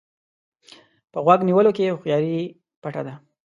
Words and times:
په 1.11 1.19
غوږ 1.25 1.39
نیولو 1.47 1.71
کې 1.75 1.91
هوښياري 1.91 2.35
پټه 2.81 3.01
ده. 3.07 3.13